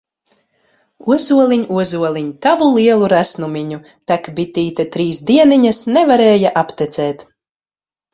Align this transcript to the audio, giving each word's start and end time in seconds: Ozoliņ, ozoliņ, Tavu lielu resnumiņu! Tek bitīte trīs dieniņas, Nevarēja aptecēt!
Ozoliņ, 1.15 1.65
ozoliņ, 1.81 2.31
Tavu 2.45 2.69
lielu 2.77 3.09
resnumiņu! 3.13 3.79
Tek 4.13 4.29
bitīte 4.39 4.87
trīs 4.97 5.21
dieniņas, 5.29 5.83
Nevarēja 5.99 6.53
aptecēt! 6.63 7.23